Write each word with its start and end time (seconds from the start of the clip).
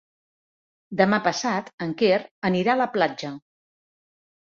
Demà 1.01 1.19
passat 1.27 1.71
en 1.89 1.93
Quer 2.01 2.19
anirà 2.53 2.77
a 2.77 2.83
la 2.83 2.91
platja. 2.99 3.35